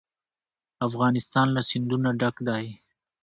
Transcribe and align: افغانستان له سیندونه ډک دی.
افغانستان 0.87 1.47
له 1.55 1.61
سیندونه 1.69 2.09
ډک 2.19 2.35
دی. 2.47 2.65